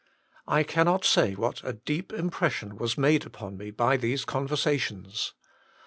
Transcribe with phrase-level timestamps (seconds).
[0.47, 5.35] I cannot say what a deep impression was made upon me by these conversations.